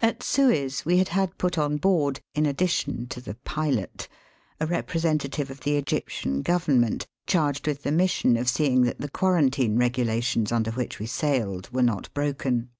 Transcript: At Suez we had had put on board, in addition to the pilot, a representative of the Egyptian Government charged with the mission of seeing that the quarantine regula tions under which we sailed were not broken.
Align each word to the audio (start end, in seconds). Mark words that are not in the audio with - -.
At 0.00 0.22
Suez 0.22 0.86
we 0.86 0.96
had 0.96 1.08
had 1.08 1.36
put 1.36 1.58
on 1.58 1.76
board, 1.76 2.20
in 2.34 2.46
addition 2.46 3.08
to 3.08 3.20
the 3.20 3.34
pilot, 3.44 4.08
a 4.58 4.66
representative 4.66 5.50
of 5.50 5.60
the 5.60 5.76
Egyptian 5.76 6.40
Government 6.40 7.06
charged 7.26 7.66
with 7.66 7.82
the 7.82 7.92
mission 7.92 8.38
of 8.38 8.48
seeing 8.48 8.84
that 8.84 9.02
the 9.02 9.10
quarantine 9.10 9.76
regula 9.76 10.22
tions 10.22 10.50
under 10.50 10.70
which 10.70 10.98
we 10.98 11.04
sailed 11.04 11.68
were 11.74 11.82
not 11.82 12.08
broken. 12.14 12.70